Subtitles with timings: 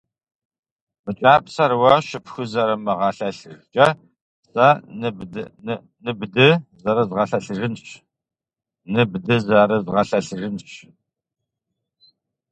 [1.03, 3.87] Мы кӏапсэр уэ щыпхузэрымыгъэлъэлъыжкӏэ
[4.51, 4.67] сэ
[8.93, 10.71] ныбдызэрызгъэлъэлъыжынщ.